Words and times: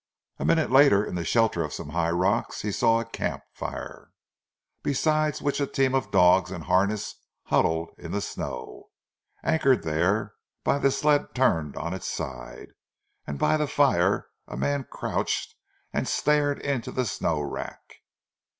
A 0.39 0.45
minute 0.45 0.71
later, 0.71 1.05
in 1.05 1.13
the 1.13 1.23
shelter 1.23 1.63
of 1.63 1.73
some 1.75 1.89
high 1.89 2.09
rocks, 2.09 2.63
he 2.63 2.71
saw 2.71 2.99
a 2.99 3.05
camp 3.05 3.43
fire, 3.53 4.09
beside 4.81 5.37
which 5.37 5.59
a 5.61 5.67
team 5.67 5.93
of 5.93 6.09
dogs 6.09 6.49
in 6.49 6.61
harness 6.61 7.17
huddled 7.43 7.91
in 7.99 8.11
the 8.11 8.19
snow, 8.19 8.89
anchored 9.43 9.83
there 9.83 10.33
by 10.63 10.79
the 10.79 10.89
sled 10.89 11.35
turned 11.35 11.75
on 11.77 11.93
its 11.93 12.07
side, 12.07 12.69
and 13.27 13.37
by 13.37 13.57
the 13.57 13.67
fire 13.67 14.25
a 14.47 14.57
man 14.57 14.87
crouched 14.89 15.53
and 15.93 16.07
stared 16.07 16.57
into 16.61 16.91
the 16.91 17.05
snow 17.05 17.39
wrack. 17.39 17.97